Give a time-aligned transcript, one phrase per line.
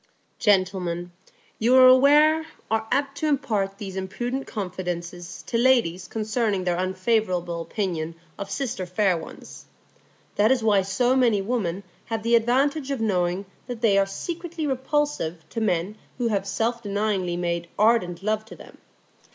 [0.39, 1.11] Gentlemen,
[1.59, 7.61] you are aware, are apt to impart these imprudent confidences to ladies concerning their unfavourable
[7.61, 9.65] opinion of sister fair ones.
[10.37, 14.65] That is why so many women have the advantage of knowing that they are secretly
[14.65, 18.79] repulsive to men who have self denyingly made ardent love to them.